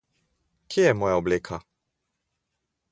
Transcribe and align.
Kje 0.71 0.87
je 0.87 0.95
moja 1.03 1.21
obleka? 1.21 1.61